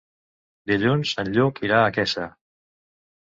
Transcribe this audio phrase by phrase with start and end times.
[0.69, 2.25] Dilluns en Lluc irà a Quesa.